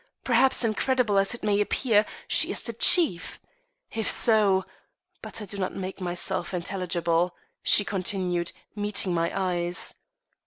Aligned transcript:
Perhaps, 0.23 0.63
incredible 0.63 1.19
as 1.19 1.35
it 1.35 1.43
may 1.43 1.61
appear, 1.61 2.07
she 2.27 2.49
is 2.49 2.63
the 2.63 2.73
chief. 2.73 3.39
If 3.91 4.09
so 4.09 4.65
But 5.21 5.43
I 5.43 5.45
do 5.45 5.59
not 5.59 5.75
make 5.75 6.01
myself 6.01 6.55
intelligible," 6.55 7.35
she 7.61 7.85
continued, 7.85 8.51
meeting 8.75 9.13
my 9.13 9.31
eyes. 9.31 9.93